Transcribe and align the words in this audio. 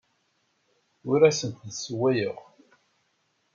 Ur 1.09 1.19
asent-d-ssewwayeɣ. 1.29 2.37